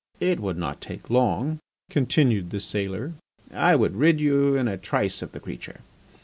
[0.19, 1.59] "It would not take long,"
[1.91, 3.13] continued the sailor.
[3.53, 5.81] "I would rid you in a trice of the creature.